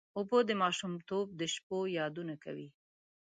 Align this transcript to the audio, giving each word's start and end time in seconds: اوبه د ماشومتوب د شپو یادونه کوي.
اوبه 0.17 0.37
د 0.45 0.51
ماشومتوب 0.61 1.25
د 1.39 1.41
شپو 1.53 1.77
یادونه 1.99 2.33
کوي. 2.43 2.67